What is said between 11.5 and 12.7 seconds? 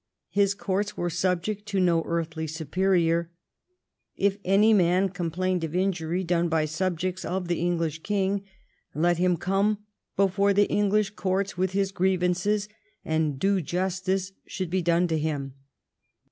with his grievances,